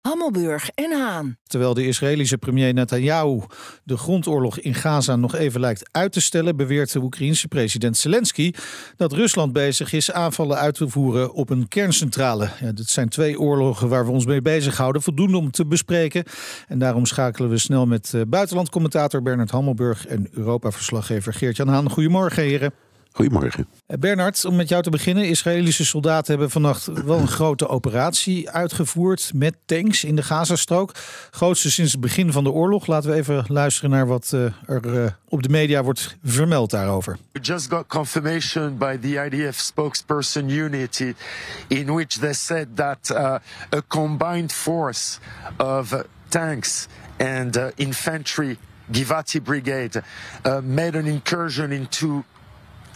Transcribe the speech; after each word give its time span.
Hammelburg 0.00 0.70
en 0.74 0.92
Haan. 0.92 1.36
Terwijl 1.46 1.74
de 1.74 1.86
Israëlische 1.86 2.38
premier 2.38 2.74
Netanyahu 2.74 3.40
de 3.84 3.96
grondoorlog 3.96 4.58
in 4.58 4.74
Gaza 4.74 5.16
nog 5.16 5.34
even 5.34 5.60
lijkt 5.60 5.88
uit 5.92 6.12
te 6.12 6.20
stellen, 6.20 6.56
beweert 6.56 6.92
de 6.92 7.00
Oekraïense 7.02 7.48
president 7.48 7.96
Zelensky 7.96 8.52
dat 8.96 9.12
Rusland 9.12 9.52
bezig 9.52 9.92
is 9.92 10.12
aanvallen 10.12 10.56
uit 10.56 10.74
te 10.74 10.88
voeren 10.88 11.32
op 11.32 11.50
een 11.50 11.68
kerncentrale. 11.68 12.48
Ja, 12.60 12.72
dit 12.72 12.88
zijn 12.88 13.08
twee 13.08 13.40
oorlogen 13.40 13.88
waar 13.88 14.04
we 14.04 14.10
ons 14.10 14.26
mee 14.26 14.42
bezighouden, 14.42 15.02
voldoende 15.02 15.36
om 15.36 15.50
te 15.50 15.66
bespreken. 15.66 16.24
En 16.68 16.78
daarom 16.78 17.06
schakelen 17.06 17.50
we 17.50 17.58
snel 17.58 17.86
met 17.86 18.12
uh, 18.14 18.22
buitenlandcommentator 18.28 19.22
Bernard 19.22 19.50
Hammelburg 19.50 20.06
en 20.06 20.28
Europa-verslaggever 20.30 21.34
Geert-Jan 21.34 21.68
Haan. 21.68 21.90
Goedemorgen, 21.90 22.42
heren. 22.42 22.72
Goedemorgen. 23.18 23.66
Eh, 23.86 23.98
Bernard, 23.98 24.44
om 24.44 24.56
met 24.56 24.68
jou 24.68 24.82
te 24.82 24.90
beginnen. 24.90 25.28
Israëlische 25.28 25.84
soldaten 25.84 26.30
hebben 26.30 26.50
vannacht 26.50 26.86
wel 26.86 27.18
een 27.18 27.28
grote 27.28 27.68
operatie 27.68 28.50
uitgevoerd 28.50 29.30
met 29.34 29.54
tanks 29.64 30.04
in 30.04 30.16
de 30.16 30.22
Gazastrook. 30.22 30.94
Grootste 31.30 31.70
sinds 31.70 31.92
het 31.92 32.00
begin 32.00 32.32
van 32.32 32.44
de 32.44 32.50
oorlog. 32.50 32.86
Laten 32.86 33.10
we 33.10 33.16
even 33.16 33.44
luisteren 33.48 33.90
naar 33.90 34.06
wat 34.06 34.30
uh, 34.34 34.44
er 34.66 34.84
uh, 34.84 35.06
op 35.28 35.42
de 35.42 35.48
media 35.48 35.82
wordt 35.82 36.16
vermeld 36.24 36.70
daarover. 36.70 37.18
We 37.32 37.40
just 37.40 37.70
got 37.70 37.86
confirmation 37.86 38.76
by 38.76 38.98
the 38.98 39.28
IDF 39.30 39.58
spokesperson 39.58 40.48
Unity 40.48 41.14
in 41.66 41.86
which 41.86 42.18
they 42.18 42.32
said 42.32 42.66
that 42.74 43.10
uh, 43.10 43.18
a 43.74 43.82
combined 43.88 44.52
force 44.52 45.18
of 45.56 46.04
tanks 46.28 46.86
and 47.16 47.60
infantry 47.74 48.56
Givati 48.92 49.42
brigade 49.42 50.02
made 50.62 50.98
an 50.98 51.06
incursion 51.06 51.72
into 51.72 52.24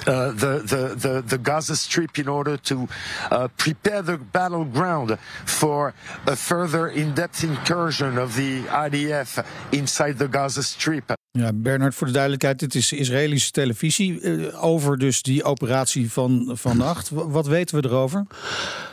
uh, 0.06 0.32
the, 0.32 0.62
the, 0.64 0.94
the, 0.96 1.22
the, 1.26 1.38
Gaza 1.38 1.76
Strip 1.76 2.18
in 2.18 2.28
order 2.28 2.56
to 2.56 2.88
uh, 3.30 3.48
prepare 3.56 4.02
the 4.02 4.18
battleground 4.30 5.18
for 5.44 5.94
a 6.26 6.36
further 6.36 6.88
in-depth 6.88 7.44
incursion 7.44 8.18
of 8.18 8.34
the 8.34 8.62
IDF 8.68 9.44
inside 9.70 10.18
the 10.18 10.28
Gaza 10.28 10.62
Strip. 10.62 11.12
Ja, 11.38 11.52
Bernard, 11.54 11.94
voor 11.94 12.06
de 12.06 12.12
duidelijkheid, 12.12 12.58
dit 12.58 12.74
is 12.74 12.92
Israëlische 12.92 13.50
televisie 13.50 14.20
uh, 14.20 14.64
over 14.64 14.98
dus 14.98 15.22
die 15.22 15.44
operatie 15.44 16.12
van 16.12 16.50
vannacht. 16.52 17.10
Wat 17.10 17.46
weten 17.46 17.80
we 17.80 17.88
erover? 17.88 18.26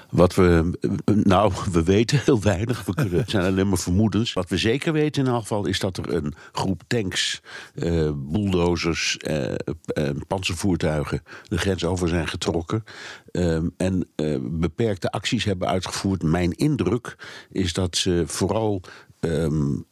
Wat 0.09 0.35
we, 0.35 0.77
nou, 1.23 1.53
we 1.71 1.83
weten 1.83 2.21
heel 2.23 2.41
weinig. 2.41 2.85
We 2.85 2.93
kunnen, 2.93 3.19
het 3.19 3.29
zijn 3.29 3.45
alleen 3.45 3.69
maar 3.69 3.77
vermoedens. 3.77 4.33
Wat 4.33 4.49
we 4.49 4.57
zeker 4.57 4.93
weten 4.93 5.25
in 5.25 5.31
elk 5.31 5.41
geval 5.41 5.65
is 5.65 5.79
dat 5.79 5.97
er 5.97 6.13
een 6.13 6.33
groep 6.51 6.81
tanks, 6.87 7.41
uh, 7.75 8.11
bulldozers, 8.15 9.17
uh, 9.27 9.45
uh, 9.93 10.09
panzervoertuigen 10.27 11.23
de 11.43 11.57
grens 11.57 11.85
over 11.85 12.07
zijn 12.07 12.27
getrokken. 12.27 12.83
Um, 13.31 13.73
en 13.77 14.07
beperkte 14.41 15.11
acties 15.11 15.43
hebben 15.43 15.67
uitgevoerd. 15.67 16.23
Mijn 16.23 16.51
indruk 16.51 17.15
is 17.51 17.73
dat 17.73 17.97
ze 17.97 18.23
vooral 18.25 18.81
um, 19.19 19.85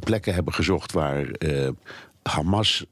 plekken 0.00 0.34
hebben 0.34 0.52
gezocht 0.54 0.92
waar 0.92 1.30
Hamas 2.22 2.86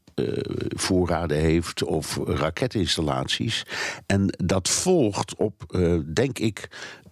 voorraden 0.69 1.37
heeft 1.37 1.83
of 1.83 2.19
raketinstallaties. 2.25 3.67
En 4.07 4.35
dat 4.45 4.69
volgt 4.69 5.37
op, 5.37 5.65
uh, 5.71 5.99
denk 6.15 6.39
ik, 6.39 6.69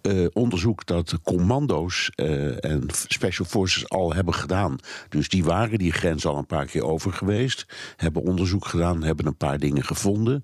uh, 0.07 0.27
onderzoek 0.33 0.85
dat 0.85 1.19
commando's 1.23 2.11
uh, 2.15 2.65
en 2.65 2.83
special 3.07 3.47
forces 3.47 3.89
al 3.89 4.13
hebben 4.13 4.33
gedaan. 4.33 4.77
Dus 5.09 5.29
die 5.29 5.43
waren 5.43 5.77
die 5.77 5.91
grens 5.91 6.25
al 6.25 6.37
een 6.37 6.45
paar 6.45 6.65
keer 6.65 6.83
over 6.83 7.13
geweest. 7.13 7.65
Hebben 7.95 8.21
onderzoek 8.21 8.65
gedaan, 8.65 9.03
hebben 9.03 9.25
een 9.25 9.37
paar 9.37 9.59
dingen 9.59 9.83
gevonden. 9.83 10.43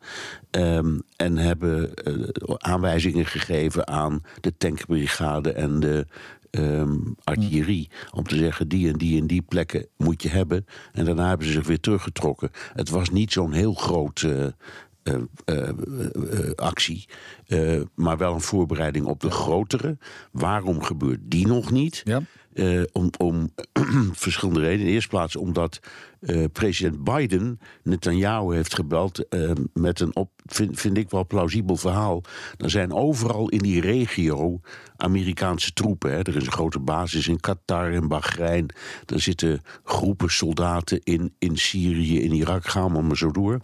Um, 0.52 1.02
en 1.16 1.38
hebben 1.38 1.92
uh, 2.04 2.28
aanwijzingen 2.58 3.26
gegeven 3.26 3.88
aan 3.88 4.22
de 4.42 4.58
tankbrigade 4.58 5.52
en 5.52 5.80
de 5.80 6.06
um, 6.52 7.16
artillerie. 7.24 7.90
Om 8.12 8.24
te 8.24 8.36
zeggen, 8.36 8.68
die 8.68 8.92
en 8.92 8.98
die 8.98 9.22
en 9.22 9.28
die 9.28 9.42
plekken 9.42 9.88
moet 9.98 10.24
je 10.24 10.30
hebben. 10.30 10.66
En 10.92 11.06
daarna 11.06 11.28
hebben 11.28 11.48
ze 11.48 11.54
zich 11.54 11.68
weer 11.68 11.80
teruggetrokken. 11.80 12.50
Het 12.74 12.90
was 12.90 13.10
niet 13.10 13.32
zo'n 13.32 13.52
heel 13.52 13.74
groot. 13.74 14.28
Actie, 16.56 17.10
maar 17.96 18.18
wel 18.18 18.34
een 18.34 18.42
voorbereiding 18.42 19.06
op 19.06 19.20
de 19.20 19.32
grotere. 19.32 19.98
Waarom 20.32 20.84
gebeurt 20.84 21.20
die 21.24 21.48
nog 21.48 21.72
niet? 21.72 22.02
Ja. 22.04 22.22
Om, 22.92 23.10
om 23.18 23.50
verschillende 24.14 24.60
redenen. 24.60 24.80
In 24.80 24.86
de 24.86 24.92
eerste 24.92 25.10
plaats 25.10 25.36
omdat 25.36 25.80
uh, 26.22 26.46
president 26.54 27.04
Biden 27.04 27.60
Netanyahu 27.84 28.56
heeft 28.56 28.76
gebeld 28.76 29.26
uh, 29.30 29.52
met 29.74 30.00
een, 30.00 30.16
op, 30.16 30.32
vind, 30.46 30.98
ik 30.98 31.10
wel 31.10 31.28
plausibel 31.28 31.76
verhaal. 31.76 32.24
Er 32.58 32.70
zijn 32.70 32.94
overal 32.94 33.50
in 33.50 33.60
die 33.60 33.82
regio 33.82 34.60
Amerikaanse 34.98 35.74
troepen. 35.74 36.12
Hè. 36.12 36.18
Er 36.18 36.36
is 36.36 36.46
een 36.46 36.52
grote 36.52 36.80
basis 36.80 37.28
in 37.28 37.40
Qatar 37.40 37.92
en 37.92 38.08
Bahrein. 38.08 38.66
Er 39.06 39.20
zitten 39.20 39.62
groepen 39.84 40.32
soldaten 40.32 41.00
in, 41.04 41.34
in 41.38 41.58
Syrië, 41.58 42.22
in 42.22 42.32
Irak, 42.32 42.68
gaan 42.68 42.94
we 42.94 43.02
maar 43.02 43.18
zo 43.18 43.32
door. 43.32 43.60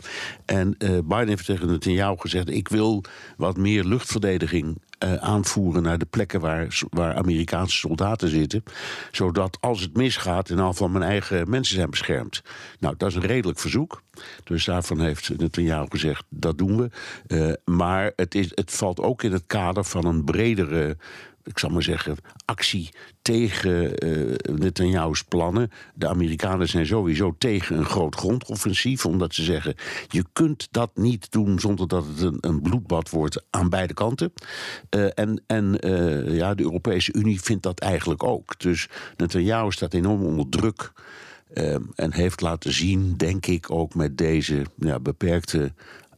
En 0.46 0.78
Biden 0.78 1.28
heeft 1.28 1.46
tegen 1.46 1.68
Netanyahu 1.68 2.16
gezegd: 2.18 2.50
Ik 2.50 2.68
wil 2.68 3.04
wat 3.38 3.58
meer 3.58 3.84
luchtverdediging 3.84 4.78
uh, 5.04 5.14
aanvoeren 5.14 5.84
naar 5.84 5.98
de 5.98 6.06
plekken 6.06 6.40
waar, 6.40 6.82
waar 6.90 7.16
Amerikaanse 7.16 7.78
soldaten 7.78 8.30
zitten. 8.30 8.64
Zodat 9.12 9.58
als 9.60 9.82
het 9.82 9.98
misgaat, 9.98 10.50
in 10.50 10.74
van 10.74 10.92
mijn 10.92 11.04
eigen 11.04 11.50
mensen 11.50 11.76
zijn 11.76 11.90
beschermd. 11.90 12.42
Nou, 12.80 12.96
dat 12.98 13.10
is 13.10 13.16
een 13.16 13.22
redelijk 13.22 13.60
verzoek. 13.60 14.02
Dus 14.44 14.66
daarvan 14.66 15.00
heeft 15.00 15.38
Netanyahu 15.38 15.86
gezegd, 15.90 16.24
dat 16.30 16.58
doen 16.58 16.78
we. 16.78 16.90
Uh, 17.28 17.76
maar 17.76 18.12
het, 18.16 18.36
is, 18.36 18.52
het 18.54 18.72
valt 18.72 19.00
ook 19.00 19.24
in 19.24 19.32
het 19.32 19.44
kader 19.48 19.84
van 19.84 20.06
een 20.06 20.24
bredere 20.24 20.98
ik 21.46 21.60
zal 21.60 21.70
maar 21.70 21.84
zeggen, 21.84 22.18
actie 22.46 22.90
tegen 23.22 24.06
uh, 24.06 24.36
Netanyahu's 24.56 25.24
plannen. 25.24 25.72
De 25.96 26.08
Amerikanen 26.08 26.68
zijn 26.68 26.86
sowieso 26.86 27.36
tegen 27.38 27.78
een 27.78 27.86
groot 27.86 28.16
grondoffensief, 28.16 29.06
omdat 29.06 29.34
ze 29.34 29.44
zeggen: 29.44 29.76
je 30.08 30.26
kunt 30.34 30.68
dat 30.72 30.92
niet 30.94 31.32
doen 31.32 31.60
zonder 31.60 31.88
dat 31.88 32.06
het 32.06 32.22
een, 32.22 32.38
een 32.42 32.62
bloedbad 32.62 33.10
wordt 33.10 33.44
aan 33.50 33.70
beide 33.70 33.94
kanten. 33.94 34.34
Uh, 34.96 35.08
en 35.14 35.44
en 35.48 35.88
uh, 35.88 36.36
ja, 36.36 36.54
de 36.54 36.64
Europese 36.64 37.14
Unie 37.14 37.42
vindt 37.42 37.64
dat 37.64 37.80
eigenlijk 37.80 38.24
ook. 38.24 38.60
Dus 38.60 38.90
Netanyahu 39.18 39.72
staat 39.72 39.94
enorm 39.94 40.24
onder 40.24 40.50
druk. 40.50 40.92
En 41.96 42.14
heeft 42.14 42.42
laten 42.42 42.74
zien, 42.74 43.18
denk 43.18 43.46
ik, 43.46 43.72
ook 43.72 43.96
met 43.96 44.18
deze 44.18 44.66
ja, 44.80 45.00
beperkte 45.00 45.74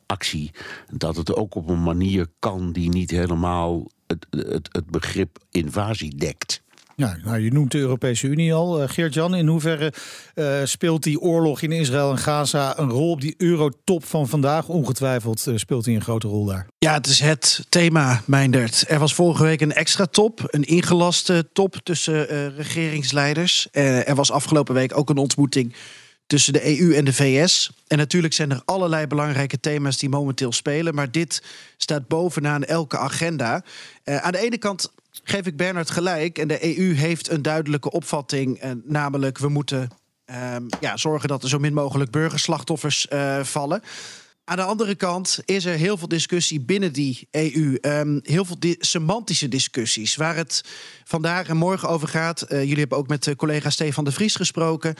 actie, 0.05 0.51
dat 0.93 1.15
het 1.15 1.35
ook 1.35 1.55
op 1.55 1.69
een 1.69 1.83
manier 1.83 2.27
kan 2.39 2.71
die 2.71 2.89
niet 2.89 3.11
helemaal 3.11 3.87
het, 4.07 4.27
het, 4.29 4.69
het 4.71 4.85
begrip 4.89 5.37
invasie 5.51 6.15
dekt. 6.15 6.61
Ja, 6.97 7.17
nou, 7.23 7.39
je 7.39 7.51
noemt 7.51 7.71
de 7.71 7.77
Europese 7.77 8.27
Unie 8.27 8.53
al. 8.53 8.81
Uh, 8.81 8.89
Geert-Jan, 8.89 9.35
in 9.35 9.47
hoeverre 9.47 9.93
uh, 10.35 10.55
speelt 10.63 11.03
die 11.03 11.19
oorlog 11.19 11.61
in 11.61 11.71
Israël 11.71 12.11
en 12.11 12.17
Gaza 12.17 12.79
een 12.79 12.89
rol 12.89 13.11
op 13.11 13.21
die 13.21 13.33
eurotop 13.37 14.05
van 14.05 14.27
vandaag? 14.27 14.67
Ongetwijfeld 14.67 15.45
uh, 15.47 15.57
speelt 15.57 15.85
hij 15.85 15.95
een 15.95 16.01
grote 16.01 16.27
rol 16.27 16.45
daar. 16.45 16.67
Ja, 16.77 16.93
het 16.93 17.07
is 17.07 17.19
het 17.19 17.65
thema, 17.69 18.21
Meindert. 18.25 18.85
Er 18.87 18.99
was 18.99 19.13
vorige 19.13 19.43
week 19.43 19.61
een 19.61 19.73
extra 19.73 20.05
top, 20.05 20.39
een 20.45 20.63
ingelaste 20.63 21.49
top 21.53 21.75
tussen 21.83 22.25
regeringsleiders. 22.55 23.67
er 23.71 24.15
was 24.15 24.31
afgelopen 24.31 24.73
week 24.73 24.97
ook 24.97 25.09
een 25.09 25.17
ontmoeting 25.17 25.75
tussen 26.27 26.53
de 26.53 26.79
EU 26.79 26.93
en 26.93 27.05
de 27.05 27.13
VS. 27.13 27.71
En 27.87 27.97
natuurlijk 27.97 28.33
zijn 28.33 28.51
er 28.51 28.61
allerlei 28.65 29.07
belangrijke 29.07 29.59
thema's 29.59 29.97
die 29.97 30.09
momenteel 30.09 30.51
spelen. 30.51 30.95
Maar 30.95 31.11
dit 31.11 31.43
staat 31.77 32.07
bovenaan 32.07 32.63
elke 32.63 32.97
agenda. 32.97 33.63
Uh, 34.05 34.17
aan 34.17 34.31
de 34.31 34.37
ene 34.37 34.57
kant 34.57 34.91
geef 35.23 35.45
ik 35.45 35.57
Bernard 35.57 35.89
gelijk. 35.89 36.37
En 36.37 36.47
de 36.47 36.77
EU 36.77 36.93
heeft 36.93 37.29
een 37.29 37.41
duidelijke 37.41 37.91
opvatting. 37.91 38.63
Uh, 38.63 38.71
namelijk, 38.83 39.37
we 39.37 39.49
moeten 39.49 39.89
uh, 40.29 40.55
ja, 40.79 40.97
zorgen 40.97 41.27
dat 41.27 41.43
er 41.43 41.49
zo 41.49 41.59
min 41.59 41.73
mogelijk 41.73 42.11
burgerslachtoffers 42.11 43.07
uh, 43.13 43.43
vallen. 43.43 43.81
Aan 44.49 44.57
de 44.57 44.63
andere 44.63 44.95
kant 44.95 45.39
is 45.45 45.65
er 45.65 45.77
heel 45.77 45.97
veel 45.97 46.07
discussie 46.07 46.59
binnen 46.59 46.93
die 46.93 47.27
EU. 47.31 47.77
Um, 47.81 48.19
heel 48.23 48.45
veel 48.45 48.57
semantische 48.79 49.47
discussies. 49.47 50.15
Waar 50.15 50.35
het 50.35 50.63
vandaag 51.03 51.47
en 51.47 51.57
morgen 51.57 51.89
over 51.89 52.07
gaat. 52.07 52.45
Uh, 52.51 52.59
jullie 52.59 52.79
hebben 52.79 52.97
ook 52.97 53.07
met 53.07 53.33
collega 53.35 53.69
Stefan 53.69 54.03
de 54.03 54.11
Vries 54.11 54.35
gesproken. 54.35 54.95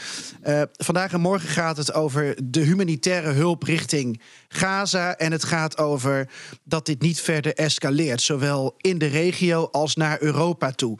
Uh, 0.47 0.61
vandaag 0.71 1.13
en 1.13 1.21
morgen 1.21 1.49
gaat 1.49 1.77
het 1.77 1.93
over 1.93 2.35
de 2.43 2.59
humanitaire 2.59 3.31
hulp 3.31 3.63
richting 3.63 4.21
Gaza. 4.47 5.17
En 5.17 5.31
het 5.31 5.43
gaat 5.43 5.77
over 5.77 6.29
dat 6.63 6.85
dit 6.85 7.01
niet 7.01 7.21
verder 7.21 7.53
escaleert. 7.53 8.21
Zowel 8.21 8.75
in 8.77 8.97
de 8.97 9.07
regio 9.07 9.69
als 9.71 9.95
naar 9.95 10.21
Europa 10.21 10.71
toe. 10.71 10.97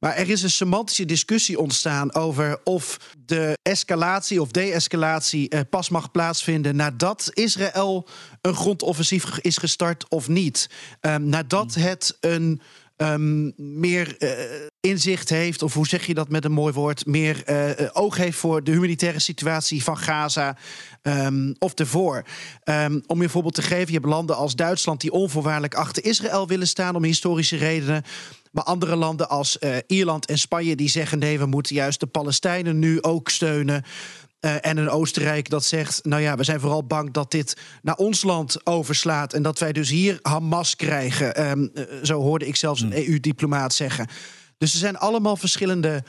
Maar 0.00 0.14
er 0.14 0.30
is 0.30 0.42
een 0.42 0.50
semantische 0.50 1.04
discussie 1.04 1.58
ontstaan 1.58 2.14
over 2.14 2.60
of 2.64 2.96
de 3.26 3.58
escalatie 3.62 4.40
of 4.40 4.50
de-escalatie 4.50 5.48
eh, 5.48 5.60
pas 5.70 5.88
mag 5.88 6.10
plaatsvinden 6.10 6.76
nadat 6.76 7.30
Israël 7.32 8.08
een 8.40 8.54
grondoffensief 8.54 9.38
is 9.38 9.56
gestart 9.56 10.08
of 10.08 10.28
niet. 10.28 10.70
Um, 11.00 11.24
nadat 11.24 11.74
het 11.74 12.16
een 12.20 12.60
um, 13.02 13.52
meer 13.56 14.16
uh, 14.18 14.30
inzicht 14.80 15.28
heeft, 15.28 15.62
of 15.62 15.74
hoe 15.74 15.86
zeg 15.86 16.06
je 16.06 16.14
dat 16.14 16.28
met 16.28 16.44
een 16.44 16.52
mooi 16.52 16.72
woord, 16.72 17.06
meer 17.06 17.42
uh, 17.46 17.88
oog 17.92 18.16
heeft 18.16 18.38
voor 18.38 18.64
de 18.64 18.70
humanitaire 18.70 19.18
situatie 19.18 19.82
van 19.82 19.96
Gaza 19.96 20.56
um, 21.02 21.54
of 21.58 21.74
ervoor. 21.74 22.24
Um, 22.64 23.02
om 23.06 23.22
je 23.22 23.28
voorbeeld 23.28 23.54
te 23.54 23.62
geven, 23.62 23.86
je 23.86 23.98
hebt 23.98 24.04
landen 24.06 24.36
als 24.36 24.54
Duitsland 24.54 25.00
die 25.00 25.12
onvoorwaardelijk 25.12 25.74
achter 25.74 26.04
Israël 26.04 26.46
willen 26.46 26.68
staan 26.68 26.96
om 26.96 27.04
historische 27.04 27.56
redenen. 27.56 28.02
Maar 28.50 28.64
andere 28.64 28.96
landen 28.96 29.28
als 29.28 29.58
Ierland 29.86 30.26
en 30.26 30.38
Spanje 30.38 30.76
die 30.76 30.88
zeggen 30.88 31.18
nee, 31.18 31.38
we 31.38 31.46
moeten 31.46 31.74
juist 31.74 32.00
de 32.00 32.06
Palestijnen 32.06 32.78
nu 32.78 33.02
ook 33.02 33.28
steunen. 33.28 33.84
Uh, 34.40 34.66
en 34.66 34.76
een 34.76 34.90
Oostenrijk 34.90 35.48
dat 35.48 35.64
zegt: 35.64 36.04
Nou 36.04 36.22
ja, 36.22 36.36
we 36.36 36.44
zijn 36.44 36.60
vooral 36.60 36.84
bang 36.84 37.12
dat 37.12 37.30
dit 37.30 37.56
naar 37.82 37.96
ons 37.96 38.22
land 38.22 38.66
overslaat. 38.66 39.32
En 39.32 39.42
dat 39.42 39.58
wij 39.58 39.72
dus 39.72 39.88
hier 39.88 40.18
Hamas 40.22 40.76
krijgen. 40.76 41.50
Um, 41.50 41.70
uh, 41.74 41.84
zo 42.02 42.20
hoorde 42.20 42.46
ik 42.46 42.56
zelfs 42.56 42.80
een 42.80 42.92
hmm. 42.92 43.04
EU-diplomaat 43.06 43.74
zeggen. 43.74 44.06
Dus 44.58 44.72
er 44.72 44.78
zijn 44.78 44.98
allemaal 44.98 45.36
verschillende 45.36 46.02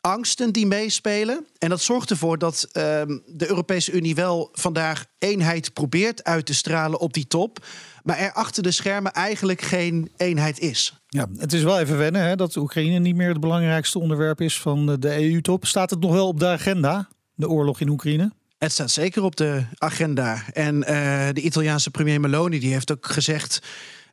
angsten 0.00 0.52
die 0.52 0.66
meespelen. 0.66 1.46
En 1.58 1.68
dat 1.68 1.80
zorgt 1.80 2.10
ervoor 2.10 2.38
dat 2.38 2.68
um, 2.72 3.22
de 3.26 3.48
Europese 3.48 3.92
Unie 3.92 4.14
wel 4.14 4.48
vandaag 4.52 5.04
eenheid 5.18 5.72
probeert 5.72 6.24
uit 6.24 6.46
te 6.46 6.54
stralen 6.54 7.00
op 7.00 7.12
die 7.12 7.26
top. 7.26 7.64
Maar 8.02 8.18
er 8.18 8.32
achter 8.32 8.62
de 8.62 8.70
schermen 8.70 9.12
eigenlijk 9.12 9.62
geen 9.62 10.10
eenheid 10.16 10.58
is. 10.58 11.00
Ja, 11.06 11.26
het 11.36 11.52
is 11.52 11.62
wel 11.62 11.78
even 11.78 11.98
wennen 11.98 12.22
hè, 12.22 12.36
dat 12.36 12.56
Oekraïne 12.56 12.98
niet 12.98 13.16
meer 13.16 13.28
het 13.28 13.40
belangrijkste 13.40 13.98
onderwerp 13.98 14.40
is 14.40 14.60
van 14.60 14.96
de 15.00 15.30
EU-top. 15.30 15.66
Staat 15.66 15.90
het 15.90 16.00
nog 16.00 16.12
wel 16.12 16.28
op 16.28 16.40
de 16.40 16.46
agenda? 16.46 17.08
De 17.36 17.48
oorlog 17.48 17.80
in 17.80 17.88
Oekraïne? 17.88 18.32
Het 18.58 18.72
staat 18.72 18.90
zeker 18.90 19.22
op 19.22 19.36
de 19.36 19.64
agenda. 19.78 20.42
En 20.52 20.76
uh, 20.76 20.86
de 21.32 21.40
Italiaanse 21.40 21.90
premier 21.90 22.20
Meloni 22.20 22.58
die 22.58 22.72
heeft 22.72 22.92
ook 22.92 23.06
gezegd. 23.06 23.62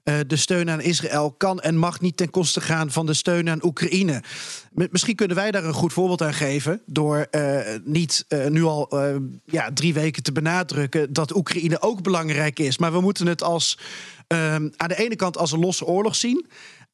Uh, 0.04 0.16
de 0.28 0.36
steun 0.36 0.70
aan 0.70 0.82
Israël 0.82 1.32
kan 1.32 1.60
en 1.62 1.78
mag 1.78 2.02
niet 2.02 2.18
ten 2.18 2.30
koste 2.30 2.62
gaan 2.62 2.92
van 2.92 3.06
de 3.06 3.14
steun 3.14 3.50
aan 3.50 3.66
Oekraïne. 3.66 4.24
Misschien 4.72 5.16
kunnen 5.16 5.38
wij 5.38 5.52
daar 5.52 5.64
een 5.64 5.74
goed 5.74 5.94
voorbeeld 5.94 6.22
aan 6.22 6.34
geven. 6.34 6.82
Door 6.86 7.28
uh, 7.32 7.60
niet 7.84 8.26
nu 8.50 8.64
al 8.64 8.98
ja, 9.46 9.72
drie 9.74 9.94
weken 9.94 10.24
te 10.24 10.32
benadrukken 10.32 11.14
dat 11.14 11.36
Oekraïne 11.36 11.82
ook 11.82 12.02
belangrijk 12.02 12.60
is. 12.60 12.78
Maar 12.78 12.92
we 12.92 13.02
moeten 13.02 13.28
het 13.28 13.44
als, 13.44 13.80
aan 14.28 14.88
de 14.88 14.98
ene 14.98 15.16
kant 15.16 15.38
als 15.38 15.52
een 15.52 15.60
losse 15.60 15.86
oorlog 15.86 16.16
zien. 16.16 16.48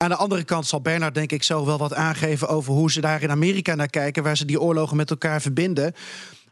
Aan 0.04 0.10
de 0.10 0.16
andere 0.16 0.44
kant 0.44 0.68
zal 0.68 0.82
Bernard 0.82 1.14
denk 1.14 1.32
ik 1.32 1.44
zo 1.44 1.66
wel 1.66 1.78
wat 1.78 1.94
aangeven 1.94 2.48
over 2.48 2.74
hoe 2.74 2.92
ze 2.92 3.02
daar 3.02 3.22
in 3.22 3.32
Amerika 3.32 3.76
naar 3.76 3.90
kijken, 3.90 4.24
waar 4.24 4.38
ze 4.38 4.46
die 4.46 4.62
oorlogen 4.62 4.98
met 4.98 5.10
elkaar 5.10 5.42
verbinden. 5.42 5.94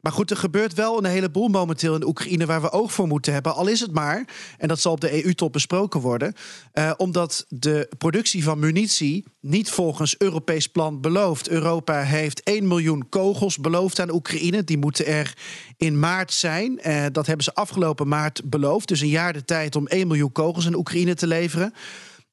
Maar 0.01 0.11
goed, 0.11 0.31
er 0.31 0.37
gebeurt 0.37 0.73
wel 0.73 0.97
een 0.97 1.09
heleboel 1.09 1.47
momenteel 1.47 1.95
in 1.95 2.07
Oekraïne 2.07 2.45
waar 2.45 2.61
we 2.61 2.71
oog 2.71 2.93
voor 2.93 3.07
moeten 3.07 3.33
hebben. 3.33 3.55
Al 3.55 3.67
is 3.67 3.79
het 3.79 3.91
maar, 3.91 4.25
en 4.57 4.67
dat 4.67 4.79
zal 4.79 4.91
op 4.91 5.01
de 5.01 5.25
EU-top 5.25 5.53
besproken 5.53 5.99
worden, 5.99 6.33
uh, 6.73 6.91
omdat 6.97 7.45
de 7.49 7.89
productie 7.97 8.43
van 8.43 8.59
munitie 8.59 9.25
niet 9.41 9.69
volgens 9.69 10.15
Europees 10.17 10.67
plan 10.67 11.01
belooft. 11.01 11.49
Europa 11.49 12.01
heeft 12.01 12.43
1 12.43 12.67
miljoen 12.67 13.09
kogels 13.09 13.57
beloofd 13.57 13.99
aan 13.99 14.13
Oekraïne. 14.13 14.63
Die 14.63 14.77
moeten 14.77 15.05
er 15.05 15.37
in 15.77 15.99
maart 15.99 16.33
zijn. 16.33 16.79
Uh, 16.87 17.05
dat 17.11 17.25
hebben 17.25 17.45
ze 17.45 17.53
afgelopen 17.53 18.07
maart 18.07 18.41
beloofd. 18.49 18.87
Dus 18.87 19.01
een 19.01 19.07
jaar 19.07 19.33
de 19.33 19.45
tijd 19.45 19.75
om 19.75 19.87
1 19.87 20.07
miljoen 20.07 20.31
kogels 20.31 20.65
aan 20.65 20.75
Oekraïne 20.75 21.13
te 21.13 21.27
leveren. 21.27 21.73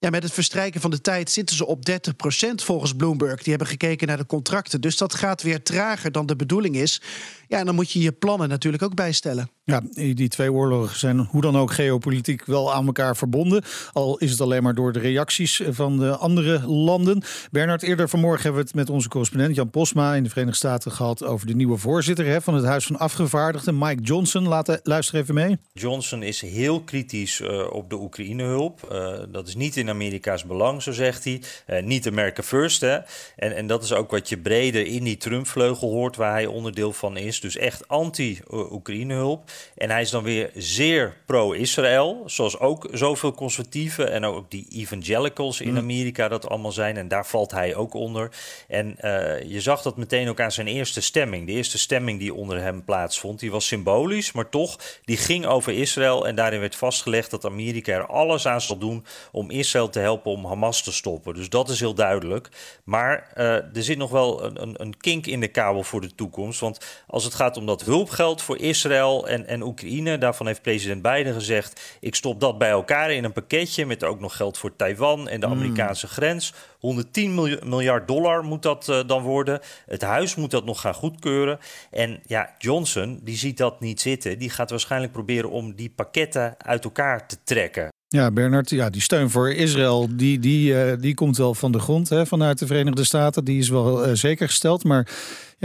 Ja, 0.05 0.11
met 0.11 0.23
het 0.23 0.33
verstrijken 0.33 0.81
van 0.81 0.91
de 0.91 1.01
tijd 1.01 1.31
zitten 1.31 1.56
ze 1.56 1.67
op 1.67 1.91
30% 1.91 2.55
volgens 2.55 2.95
Bloomberg. 2.95 3.43
Die 3.43 3.49
hebben 3.49 3.67
gekeken 3.67 4.06
naar 4.06 4.17
de 4.17 4.27
contracten. 4.27 4.81
Dus 4.81 4.97
dat 4.97 5.15
gaat 5.15 5.43
weer 5.43 5.62
trager 5.62 6.12
dan 6.12 6.27
de 6.27 6.37
bedoeling 6.37 6.77
is. 6.77 7.01
Ja, 7.49 7.59
en 7.59 7.67
dan 7.67 7.75
moet 7.75 7.91
je 7.91 8.01
je 8.01 8.12
plannen 8.12 8.49
natuurlijk 8.49 8.83
ook 8.83 8.95
bijstellen. 8.95 9.51
Ja, 9.66 9.81
die 9.90 10.28
twee 10.28 10.52
oorlogen 10.52 10.99
zijn 10.99 11.19
hoe 11.19 11.40
dan 11.40 11.56
ook 11.56 11.72
geopolitiek 11.72 12.44
wel 12.44 12.75
aan 12.75 12.87
elkaar 12.87 13.16
verbonden. 13.16 13.62
Al 13.93 14.19
is 14.19 14.31
het 14.31 14.40
alleen 14.40 14.62
maar 14.62 14.75
door 14.75 14.93
de 14.93 14.99
reacties 14.99 15.62
van 15.69 15.99
de 15.99 16.16
andere 16.16 16.66
landen. 16.66 17.22
Bernard, 17.50 17.82
eerder 17.82 18.08
vanmorgen 18.08 18.43
hebben 18.43 18.61
we 18.61 18.66
het 18.66 18.76
met 18.76 18.90
onze 18.90 19.08
correspondent 19.08 19.56
Jan 19.56 19.70
Posma 19.70 20.14
in 20.14 20.22
de 20.22 20.28
Verenigde 20.28 20.56
Staten 20.56 20.93
gehad 20.93 21.25
over 21.25 21.46
de 21.46 21.55
nieuwe 21.55 21.76
voorzitter 21.76 22.26
hè, 22.26 22.40
van 22.40 22.55
het 22.55 22.64
Huis 22.64 22.87
van 22.87 22.99
Afgevaardigden, 22.99 23.78
Mike 23.78 24.02
Johnson. 24.02 24.49
Laat 24.49 24.81
luister 24.82 25.19
even 25.19 25.34
mee. 25.34 25.58
Johnson 25.72 26.22
is 26.22 26.40
heel 26.40 26.81
kritisch 26.81 27.40
uh, 27.40 27.72
op 27.72 27.90
de 27.90 27.96
Oekraïne-hulp. 27.96 28.88
Uh, 28.93 29.19
dat 29.28 29.49
is 29.49 29.55
niet 29.55 29.76
in 29.76 29.88
Amerika's 29.88 30.44
belang, 30.44 30.82
zo 30.82 30.93
zegt 30.93 31.25
hij. 31.25 31.43
Uh, 31.67 31.82
niet 31.82 32.06
America 32.06 32.43
First. 32.43 32.81
Hè. 32.81 32.99
En, 33.37 33.56
en 33.56 33.67
dat 33.67 33.82
is 33.82 33.93
ook 33.93 34.10
wat 34.10 34.28
je 34.28 34.38
breder 34.38 34.87
in 34.87 35.05
die 35.05 35.17
Trump-vleugel 35.17 35.90
hoort, 35.90 36.17
waar 36.17 36.32
hij 36.32 36.46
onderdeel 36.46 36.93
van 36.93 37.17
is. 37.17 37.40
Dus 37.40 37.56
echt 37.56 37.88
anti-Oekraïne-hulp. 37.88 39.52
En 39.77 39.91
hij 39.91 40.01
is 40.01 40.11
dan 40.11 40.23
weer 40.23 40.51
zeer 40.55 41.17
pro-Israël, 41.27 42.23
zoals 42.27 42.59
ook 42.59 42.89
zoveel 42.93 43.33
conservatieven 43.33 44.12
en 44.12 44.25
ook 44.25 44.51
die 44.51 44.67
evangelicals 44.71 45.61
in 45.61 45.71
mm. 45.71 45.77
Amerika 45.77 46.29
dat 46.29 46.49
allemaal 46.49 46.73
zijn. 46.73 46.97
En 46.97 47.09
daar 47.09 47.27
valt 47.27 47.51
hij 47.51 47.75
ook 47.75 47.95
onder. 47.95 48.31
En 48.69 48.97
uh, 49.01 49.43
je 49.43 49.61
zag 49.61 49.83
dat 49.83 49.97
meteen 49.97 50.29
ook 50.29 50.41
aan 50.41 50.53
zijn 50.53 50.67
eerste 50.67 51.01
stemming. 51.01 51.47
De 51.47 51.53
eerste 51.53 51.79
stemming 51.79 52.19
die 52.19 52.35
onder 52.35 52.61
hem 52.61 52.85
plaatsvond, 52.85 53.41
die 53.41 53.51
was 53.51 53.67
symbolisch, 53.67 54.33
maar 54.33 54.49
toch, 54.49 54.79
die 55.05 55.17
ging 55.17 55.47
over 55.47 55.73
Israël. 55.73 56.27
En 56.27 56.35
daarin 56.35 56.61
werd 56.61 56.77
vastgelegd 56.77 57.31
dat 57.31 57.45
Amerika 57.45 57.93
er 57.93 58.06
alles 58.06 58.47
aan 58.47 58.61
zal 58.61 58.79
doen 58.79 59.05
om 59.33 59.51
Israël 59.51 59.89
te 59.89 59.99
helpen 59.99 60.31
om 60.31 60.47
Hamas 60.47 60.83
te 60.83 60.93
stoppen. 60.93 61.35
Dus 61.35 61.49
dat 61.49 61.69
is 61.69 61.81
heel 61.81 61.95
duidelijk. 61.95 62.49
Maar 62.85 63.33
uh, 63.37 63.45
er 63.53 63.83
zit 63.83 63.99
nog 63.99 64.11
wel 64.11 64.45
een, 64.45 64.62
een, 64.62 64.75
een 64.81 64.97
kink 64.97 65.27
in 65.27 65.41
de 65.41 65.49
kabel 65.49 65.83
voor 65.83 66.01
de 66.01 66.15
toekomst. 66.15 66.61
Want 66.61 67.03
als 67.06 67.25
het 67.25 67.35
gaat 67.35 67.56
om 67.56 67.67
dat 67.67 67.85
hulpgeld 67.85 68.43
voor 68.43 68.59
Israël 68.59 69.29
en, 69.29 69.44
en 69.46 69.62
Oekraïne. 69.62 70.19
Daarvan 70.19 70.46
heeft 70.46 70.62
president 70.62 71.02
Biden 71.02 71.35
gezegd: 71.35 71.99
ik 72.00 72.14
stop 72.14 72.41
dat 72.41 72.58
bij 72.58 72.70
elkaar 72.70 73.12
in 73.12 73.25
een 73.25 73.32
pakketje 73.32 73.87
met 73.87 74.05
ook 74.05 74.20
nog 74.20 74.37
geld 74.37 74.58
voor 74.58 74.76
Taiwan 74.76 75.29
en 75.29 75.41
de 75.41 75.46
hmm. 75.46 75.55
Amerikaanse 75.55 76.06
grens. 76.06 76.55
110 76.79 77.35
miljard 77.64 78.08
dollar 78.08 78.44
moet 78.44 78.62
dat 78.62 78.88
uh, 78.88 79.00
dan 79.06 79.23
worden. 79.23 79.61
Het 79.87 80.02
huis 80.02 80.35
moet 80.35 80.50
dat 80.50 80.64
nog 80.64 80.81
gaan 80.81 80.94
goedkeuren. 80.94 81.58
En 81.91 82.20
ja, 82.26 82.55
Johnson 82.58 83.20
die 83.23 83.37
ziet 83.37 83.56
dat 83.56 83.81
niet 83.81 84.00
zitten. 84.00 84.38
Die 84.38 84.50
gaat 84.50 84.70
waarschijnlijk 84.70 85.12
proberen 85.12 85.50
om 85.50 85.75
die 85.75 85.91
pakketten 85.91 86.55
uit 86.58 86.85
elkaar 86.85 87.26
te 87.26 87.37
trekken. 87.44 87.88
Ja, 88.08 88.31
Bernard, 88.31 88.70
ja, 88.70 88.91
die 88.91 89.00
steun 89.00 89.31
voor 89.31 89.52
Israël, 89.52 90.17
die, 90.17 90.38
die, 90.38 90.73
uh, 90.73 90.93
die 91.00 91.14
komt 91.14 91.37
wel 91.37 91.55
van 91.55 91.73
de 91.73 91.79
grond 91.79 92.08
hè, 92.08 92.26
vanuit 92.26 92.58
de 92.58 92.67
Verenigde 92.67 93.05
Staten. 93.05 93.44
Die 93.44 93.58
is 93.58 93.69
wel 93.69 94.08
uh, 94.08 94.14
zeker 94.14 94.46
gesteld. 94.46 94.85
Maar 94.85 95.08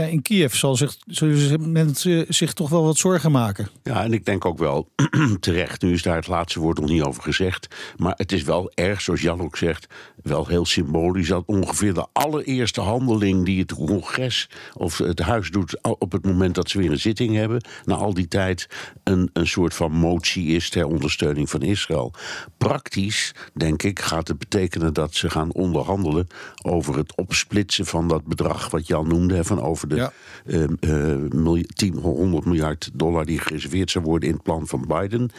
in 0.08 0.22
Kiev 0.22 0.54
zal 0.54 0.76
zich, 0.76 0.96
zullen 1.06 1.72
mensen 1.72 2.24
zich 2.28 2.52
toch 2.52 2.68
wel 2.68 2.84
wat 2.84 2.96
zorgen 2.96 3.32
maken. 3.32 3.68
Ja, 3.82 4.04
en 4.04 4.12
ik 4.12 4.24
denk 4.24 4.44
ook 4.44 4.58
wel 4.58 4.88
terecht. 5.40 5.82
Nu 5.82 5.92
is 5.92 6.02
daar 6.02 6.16
het 6.16 6.26
laatste 6.26 6.60
woord 6.60 6.78
nog 6.78 6.88
niet 6.88 7.02
over 7.02 7.22
gezegd. 7.22 7.66
Maar 7.96 8.14
het 8.16 8.32
is 8.32 8.42
wel 8.42 8.72
erg, 8.74 9.00
zoals 9.00 9.20
Jan 9.20 9.40
ook 9.40 9.56
zegt, 9.56 9.86
wel 10.22 10.46
heel 10.46 10.66
symbolisch 10.66 11.28
dat 11.28 11.42
ongeveer 11.46 11.94
de 11.94 12.06
allereerste 12.12 12.80
handeling 12.80 13.44
die 13.44 13.60
het 13.60 13.74
congres 13.74 14.48
of 14.74 14.98
het 14.98 15.18
huis 15.18 15.50
doet 15.50 15.78
op 15.82 16.12
het 16.12 16.24
moment 16.24 16.54
dat 16.54 16.70
ze 16.70 16.78
weer 16.78 16.90
een 16.90 16.98
zitting 16.98 17.34
hebben, 17.34 17.64
na 17.84 17.94
al 17.94 18.14
die 18.14 18.28
tijd, 18.28 18.68
een, 19.04 19.30
een 19.32 19.46
soort 19.46 19.74
van 19.74 19.92
motie 19.92 20.46
is 20.46 20.70
ter 20.70 20.86
ondersteuning 20.86 21.50
van 21.50 21.62
Israël. 21.62 22.12
Praktisch, 22.58 23.34
denk 23.54 23.82
ik, 23.82 24.00
gaat 24.00 24.28
het 24.28 24.38
betekenen 24.38 24.92
dat 24.92 25.14
ze 25.14 25.30
gaan 25.30 25.52
onderhandelen 25.52 26.26
over 26.62 26.96
het 26.96 27.16
opsplitsen 27.16 27.86
van 27.86 28.08
dat 28.08 28.24
bedrag 28.24 28.70
wat 28.70 28.86
Jan 28.86 29.08
noemde, 29.08 29.44
van 29.44 29.60
over 29.60 29.88
de 29.90 29.96
ja. 29.96 30.12
uh, 30.44 31.62
10, 31.74 31.94
100 31.94 32.44
miljard 32.44 32.90
dollar 32.92 33.26
die 33.26 33.38
gereserveerd 33.38 33.90
zou 33.90 34.04
worden 34.04 34.28
in 34.28 34.34
het 34.34 34.42
plan 34.42 34.66
van 34.66 34.84
Biden. 34.88 35.30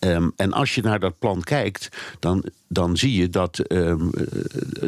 Um, 0.00 0.32
en 0.36 0.52
als 0.52 0.74
je 0.74 0.82
naar 0.82 1.00
dat 1.00 1.18
plan 1.18 1.42
kijkt, 1.42 1.88
dan 2.18 2.44
dan 2.68 2.96
zie 2.96 3.20
je 3.20 3.28
dat, 3.28 3.72
um, 3.72 4.10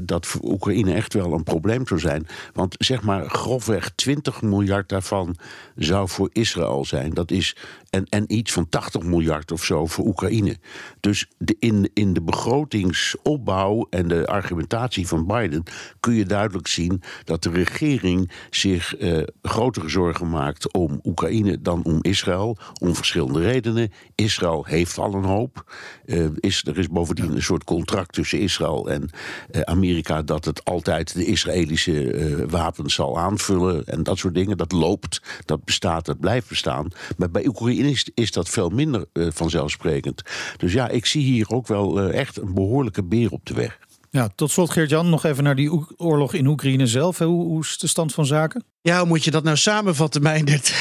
dat 0.02 0.26
voor 0.26 0.40
Oekraïne 0.42 0.94
echt 0.94 1.14
wel 1.14 1.32
een 1.32 1.42
probleem 1.42 1.86
zou 1.86 2.00
zijn. 2.00 2.26
Want 2.52 2.74
zeg 2.78 3.02
maar 3.02 3.30
grofweg 3.30 3.90
20 3.94 4.42
miljard 4.42 4.88
daarvan 4.88 5.36
zou 5.76 6.08
voor 6.08 6.28
Israël 6.32 6.84
zijn. 6.84 7.14
Dat 7.14 7.30
is 7.30 7.56
en, 7.90 8.06
en 8.08 8.24
iets 8.26 8.52
van 8.52 8.68
80 8.68 9.02
miljard 9.02 9.52
of 9.52 9.64
zo 9.64 9.86
voor 9.86 10.06
Oekraïne. 10.06 10.56
Dus 11.00 11.26
de, 11.36 11.56
in, 11.58 11.90
in 11.94 12.12
de 12.12 12.20
begrotingsopbouw 12.20 13.86
en 13.90 14.08
de 14.08 14.26
argumentatie 14.26 15.06
van 15.06 15.26
Biden 15.26 15.62
kun 16.00 16.14
je 16.14 16.24
duidelijk 16.24 16.66
zien 16.66 17.02
dat 17.24 17.42
de 17.42 17.50
regering 17.50 18.30
zich 18.50 19.00
uh, 19.00 19.07
grotere 19.42 19.88
zorgen 19.88 20.28
maakt 20.28 20.72
om 20.72 21.00
Oekraïne 21.04 21.60
dan 21.62 21.84
om 21.84 21.98
Israël. 22.02 22.56
Om 22.80 22.94
verschillende 22.94 23.40
redenen. 23.40 23.92
Israël 24.14 24.64
heeft 24.64 24.98
al 24.98 25.14
een 25.14 25.24
hoop. 25.24 25.72
Uh, 26.06 26.26
is, 26.34 26.64
er 26.66 26.78
is 26.78 26.88
bovendien 26.88 27.34
een 27.34 27.42
soort 27.42 27.64
contract 27.64 28.12
tussen 28.12 28.40
Israël 28.40 28.90
en 28.90 29.10
uh, 29.50 29.60
Amerika 29.60 30.22
dat 30.22 30.44
het 30.44 30.64
altijd 30.64 31.14
de 31.14 31.24
Israëlische 31.24 32.46
wapens 32.48 32.94
zal 32.94 33.18
aanvullen 33.18 33.84
en 33.84 34.02
dat 34.02 34.18
soort 34.18 34.34
dingen. 34.34 34.56
Dat 34.56 34.72
loopt, 34.72 35.22
dat 35.44 35.64
bestaat, 35.64 36.04
dat 36.04 36.20
blijft 36.20 36.48
bestaan. 36.48 36.88
Maar 37.16 37.30
bij 37.30 37.46
Oekraïne 37.46 37.90
is, 37.90 38.10
is 38.14 38.32
dat 38.32 38.48
veel 38.48 38.68
minder 38.68 39.04
uh, 39.12 39.28
vanzelfsprekend. 39.30 40.22
Dus 40.56 40.72
ja, 40.72 40.88
ik 40.88 41.06
zie 41.06 41.22
hier 41.22 41.48
ook 41.48 41.66
wel 41.66 41.98
uh, 41.98 42.18
echt 42.18 42.40
een 42.40 42.54
behoorlijke 42.54 43.04
beer 43.04 43.30
op 43.30 43.46
de 43.46 43.54
weg. 43.54 43.78
Ja, 44.10 44.28
tot 44.34 44.50
slot 44.50 44.70
Geert-Jan, 44.70 45.10
nog 45.10 45.24
even 45.24 45.44
naar 45.44 45.54
die 45.54 45.70
oorlog 45.96 46.34
in 46.34 46.46
Oekraïne 46.46 46.86
zelf. 46.86 47.18
Hoe, 47.18 47.44
hoe, 47.44 47.62
is 47.62 47.78
de 47.78 47.86
stand 47.86 48.14
van 48.14 48.26
zaken? 48.26 48.64
Ja, 48.80 48.98
hoe 48.98 49.06
moet 49.06 49.24
je 49.24 49.30
dat 49.30 49.44
nou 49.44 49.56
samenvatten, 49.56 50.22
Meindert? 50.28 50.74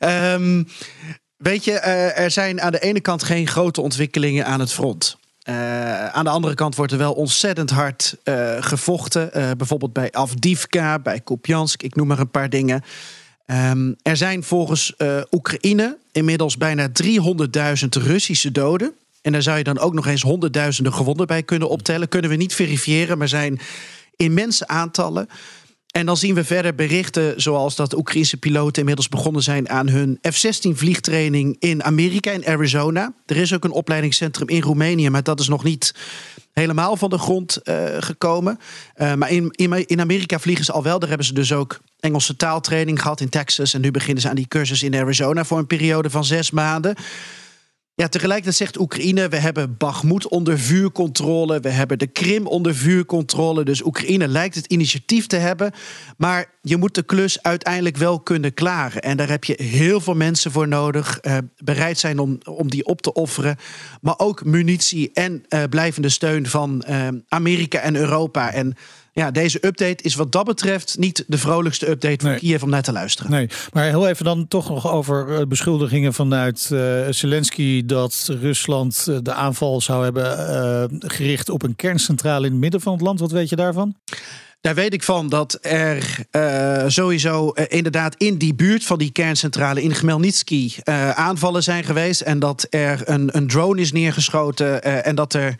um, 0.00 0.68
weet 1.36 1.64
je, 1.64 1.70
uh, 1.70 2.18
er 2.18 2.30
zijn 2.30 2.60
aan 2.60 2.72
de 2.72 2.80
ene 2.80 3.00
kant 3.00 3.22
geen 3.22 3.46
grote 3.46 3.80
ontwikkelingen 3.80 4.46
aan 4.46 4.60
het 4.60 4.72
front. 4.72 5.16
Uh, 5.48 6.06
aan 6.06 6.24
de 6.24 6.30
andere 6.30 6.54
kant 6.54 6.76
wordt 6.76 6.92
er 6.92 6.98
wel 6.98 7.12
ontzettend 7.12 7.70
hard 7.70 8.16
uh, 8.24 8.56
gevochten. 8.60 9.30
bijvoorbeeld 9.56 9.92
bij 9.92 10.12
Avdivka, 10.12 10.98
bij 10.98 11.20
Kupiansk, 11.20 11.82
ik 11.82 11.94
noem 11.94 12.06
maar 12.06 12.18
een 12.18 12.30
paar 12.30 12.50
dingen. 12.50 12.82
Um, 13.46 13.96
er 14.02 14.16
zijn 14.16 14.42
volgens 14.42 14.94
Oekraïne 15.30 15.98
inmiddels 16.12 16.56
bijna 16.56 16.88
300.000 17.02 17.88
Russische 17.88 18.52
doden. 18.52 18.94
En 19.22 19.32
daar 19.32 19.42
zou 19.42 19.58
je 19.58 19.64
dan 19.64 19.78
ook 19.78 19.94
nog 19.94 20.06
eens 20.06 20.22
honderdduizenden 20.22 20.92
gewonden 20.92 21.26
bij 21.26 21.42
kunnen 21.42 21.68
optellen. 21.68 22.08
Kunnen 22.08 22.30
we 22.30 22.36
niet 22.36 22.54
verifiëren, 22.54 23.18
maar 23.18 23.28
zijn 23.28 23.60
immense 24.16 24.66
aantallen. 24.66 25.28
En 25.88 26.06
dan 26.06 26.16
zien 26.16 26.34
we 26.34 26.44
verder 26.44 26.74
berichten 26.74 27.40
zoals 27.40 27.76
dat 27.76 27.96
Oekraïnse 27.96 28.36
piloten 28.36 28.78
inmiddels 28.78 29.08
begonnen 29.08 29.42
zijn 29.42 29.68
aan 29.68 29.88
hun 29.88 30.18
F-16 30.30 30.70
vliegtraining 30.70 31.56
in 31.58 31.84
Amerika, 31.84 32.30
in 32.30 32.46
Arizona. 32.46 33.12
Er 33.26 33.36
is 33.36 33.54
ook 33.54 33.64
een 33.64 33.70
opleidingscentrum 33.70 34.48
in 34.48 34.62
Roemenië, 34.62 35.10
maar 35.10 35.22
dat 35.22 35.40
is 35.40 35.48
nog 35.48 35.64
niet 35.64 35.94
helemaal 36.52 36.96
van 36.96 37.10
de 37.10 37.18
grond 37.18 37.60
uh, 37.64 37.84
gekomen. 37.98 38.58
Uh, 38.96 39.14
maar 39.14 39.30
in, 39.30 39.50
in, 39.50 39.86
in, 39.86 40.00
Amerika 40.00 40.38
vliegen 40.38 40.64
ze 40.64 40.72
al 40.72 40.82
wel. 40.82 40.98
Daar 40.98 41.08
hebben 41.08 41.26
ze 41.26 41.34
dus 41.34 41.52
ook 41.52 41.80
Engelse 42.00 42.36
taaltraining 42.36 43.02
gehad 43.02 43.20
in 43.20 43.28
Texas. 43.28 43.74
En 43.74 43.80
nu 43.80 43.90
beginnen 43.90 44.22
ze 44.22 44.28
aan 44.28 44.34
die 44.34 44.48
cursus 44.48 44.82
in 44.82 44.94
Arizona 44.94 45.44
voor 45.44 45.58
een 45.58 45.66
periode 45.66 46.10
van 46.10 46.24
zes 46.24 46.50
maanden. 46.50 46.96
Ja, 47.98 48.08
tegelijkertijd 48.08 48.56
zegt 48.56 48.78
Oekraïne, 48.78 49.28
we 49.28 49.36
hebben 49.36 49.76
Bakhmut 49.76 50.28
onder 50.28 50.58
vuurcontrole, 50.58 51.60
we 51.60 51.68
hebben 51.68 51.98
de 51.98 52.06
Krim 52.06 52.46
onder 52.46 52.74
vuurcontrole. 52.74 53.64
Dus 53.64 53.84
Oekraïne 53.84 54.28
lijkt 54.28 54.54
het 54.54 54.66
initiatief 54.66 55.26
te 55.26 55.36
hebben, 55.36 55.72
maar 56.16 56.50
je 56.62 56.76
moet 56.76 56.94
de 56.94 57.02
klus 57.02 57.42
uiteindelijk 57.42 57.96
wel 57.96 58.20
kunnen 58.20 58.54
klaren. 58.54 59.02
En 59.02 59.16
daar 59.16 59.28
heb 59.28 59.44
je 59.44 59.62
heel 59.62 60.00
veel 60.00 60.14
mensen 60.14 60.50
voor 60.50 60.68
nodig, 60.68 61.18
uh, 61.22 61.36
bereid 61.56 61.98
zijn 61.98 62.18
om, 62.18 62.38
om 62.44 62.70
die 62.70 62.86
op 62.86 63.02
te 63.02 63.12
offeren. 63.12 63.56
Maar 64.00 64.18
ook 64.18 64.44
munitie 64.44 65.10
en 65.12 65.44
uh, 65.48 65.62
blijvende 65.70 66.08
steun 66.08 66.46
van 66.46 66.84
uh, 66.88 67.08
Amerika 67.28 67.78
en 67.78 67.96
Europa. 67.96 68.52
En 68.52 68.76
ja, 69.18 69.30
deze 69.30 69.66
update 69.66 70.02
is 70.02 70.14
wat 70.14 70.32
dat 70.32 70.44
betreft 70.44 70.96
niet 70.98 71.24
de 71.26 71.38
vrolijkste 71.38 71.88
update 71.88 72.16
voor 72.20 72.30
nee. 72.30 72.38
Kiev 72.38 72.62
om 72.62 72.70
naar 72.70 72.82
te 72.82 72.92
luisteren. 72.92 73.30
Nee, 73.30 73.48
maar 73.72 73.84
heel 73.84 74.08
even 74.08 74.24
dan 74.24 74.48
toch 74.48 74.68
nog 74.68 74.90
over 74.90 75.48
beschuldigingen 75.48 76.14
vanuit 76.14 76.70
uh, 76.72 77.06
Zelensky 77.10 77.86
dat 77.86 78.28
Rusland 78.40 79.08
de 79.22 79.32
aanval 79.32 79.80
zou 79.80 80.04
hebben 80.04 80.38
uh, 80.38 80.98
gericht 81.10 81.48
op 81.48 81.62
een 81.62 81.76
kerncentrale 81.76 82.46
in 82.46 82.52
het 82.52 82.60
midden 82.60 82.80
van 82.80 82.92
het 82.92 83.02
land. 83.02 83.20
Wat 83.20 83.30
weet 83.30 83.48
je 83.48 83.56
daarvan? 83.56 83.96
Daar 84.60 84.74
weet 84.74 84.92
ik 84.92 85.02
van 85.02 85.28
dat 85.28 85.58
er 85.60 86.18
uh, 86.32 86.84
sowieso 86.86 87.52
uh, 87.54 87.64
inderdaad 87.68 88.14
in 88.16 88.38
die 88.38 88.54
buurt 88.54 88.84
van 88.84 88.98
die 88.98 89.12
kerncentrale 89.12 89.82
in 89.82 89.92
Khmelnytsky 89.92 90.72
uh, 90.84 91.10
aanvallen 91.10 91.62
zijn 91.62 91.84
geweest. 91.84 92.20
En 92.20 92.38
dat 92.38 92.66
er 92.70 93.00
een, 93.04 93.36
een 93.36 93.46
drone 93.46 93.80
is 93.80 93.92
neergeschoten 93.92 94.82
en 95.04 95.14
dat 95.14 95.34
er 95.34 95.56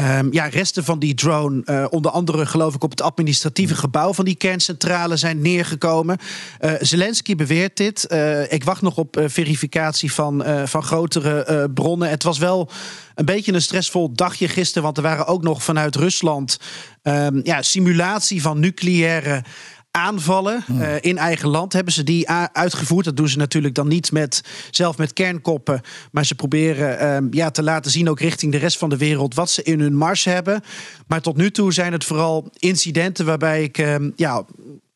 Um, 0.00 0.32
ja, 0.32 0.46
resten 0.46 0.84
van 0.84 0.98
die 0.98 1.14
drone, 1.14 1.62
uh, 1.64 1.86
onder 1.90 2.10
andere 2.10 2.46
geloof 2.46 2.74
ik 2.74 2.82
op 2.82 2.90
het 2.90 3.02
administratieve 3.02 3.74
gebouw 3.74 4.14
van 4.14 4.24
die 4.24 4.34
kerncentrale 4.34 5.16
zijn 5.16 5.40
neergekomen. 5.40 6.18
Uh, 6.60 6.72
Zelensky 6.80 7.34
beweert 7.34 7.76
dit. 7.76 8.06
Uh, 8.08 8.52
ik 8.52 8.64
wacht 8.64 8.82
nog 8.82 8.96
op 8.96 9.20
verificatie 9.24 10.12
van, 10.12 10.44
van 10.64 10.82
grotere 10.82 11.70
bronnen. 11.74 12.10
Het 12.10 12.22
was 12.22 12.38
wel 12.38 12.70
een 13.14 13.24
beetje 13.24 13.52
een 13.52 13.62
stressvol 13.62 14.12
dagje 14.12 14.48
gisteren, 14.48 14.82
want 14.82 14.96
er 14.96 15.02
waren 15.02 15.26
ook 15.26 15.42
nog 15.42 15.62
vanuit 15.62 15.96
Rusland 15.96 16.58
um, 17.02 17.40
ja, 17.44 17.62
simulatie 17.62 18.42
van 18.42 18.60
nucleaire 18.60 19.44
aanvallen 19.90 20.64
uh, 20.70 20.94
in 21.00 21.18
eigen 21.18 21.48
land. 21.48 21.72
Hebben 21.72 21.92
ze 21.92 22.02
die 22.02 22.28
uitgevoerd? 22.52 23.04
Dat 23.04 23.16
doen 23.16 23.28
ze 23.28 23.38
natuurlijk 23.38 23.74
dan 23.74 23.88
niet 23.88 24.12
met, 24.12 24.40
zelf 24.70 24.98
met 24.98 25.12
kernkoppen. 25.12 25.80
Maar 26.12 26.26
ze 26.26 26.34
proberen 26.34 27.22
uh, 27.24 27.30
ja, 27.30 27.50
te 27.50 27.62
laten 27.62 27.90
zien, 27.90 28.08
ook 28.08 28.20
richting 28.20 28.52
de 28.52 28.58
rest 28.58 28.78
van 28.78 28.88
de 28.88 28.96
wereld, 28.96 29.34
wat 29.34 29.50
ze 29.50 29.62
in 29.62 29.80
hun 29.80 29.94
mars 29.94 30.24
hebben. 30.24 30.62
Maar 31.06 31.20
tot 31.20 31.36
nu 31.36 31.50
toe 31.50 31.72
zijn 31.72 31.92
het 31.92 32.04
vooral 32.04 32.50
incidenten 32.58 33.26
waarbij 33.26 33.62
ik 33.62 33.78
uh, 33.78 33.94
ja, 34.16 34.44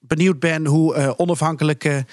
benieuwd 0.01 0.39
ben 0.39 0.67
hoe 0.67 0.97
uh, 0.97 1.13
onafhankelijke. 1.17 2.05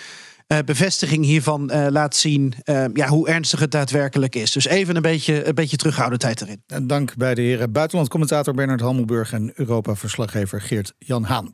bevestiging 0.66 1.26
hiervan 1.26 1.72
laat 1.90 2.16
zien 2.16 2.54
ja, 2.94 3.08
hoe 3.08 3.28
ernstig 3.28 3.60
het 3.60 3.72
daadwerkelijk 3.72 4.36
is. 4.36 4.52
Dus 4.52 4.66
even 4.66 4.96
een 4.96 5.02
beetje, 5.02 5.48
een 5.48 5.56
beetje 5.56 5.78
terughoudendheid 5.78 6.42
erin. 6.42 6.64
En 6.68 6.88
dank 6.88 7.16
bij 7.16 7.36
de 7.36 7.42
heren 7.42 7.72
buitenlandcommentator 7.72 8.54
Bernard 8.54 8.82
Hammelburg 8.82 9.34
en 9.34 9.52
Europa-verslaggever 9.56 10.62
Geert 10.62 10.94
Jan 10.98 11.24
Haan. 11.24 11.54